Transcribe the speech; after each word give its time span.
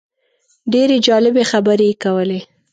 ډېرې 0.73 0.95
جالبې 1.07 1.43
خبرې 1.51 1.85
یې 1.91 1.99
کولې. 2.03 2.39